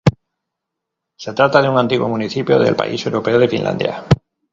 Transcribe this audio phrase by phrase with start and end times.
[1.19, 4.03] Se trata de un antiguo municipio del país europeo de Finlandia.